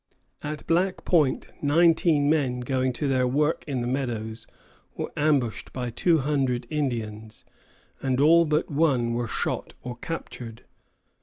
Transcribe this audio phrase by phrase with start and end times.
[0.41, 4.47] At Black Point nineteen men going to their work in the meadows
[4.97, 7.45] were ambushed by two hundred Indians,
[8.01, 10.63] and all but one were shot or captured.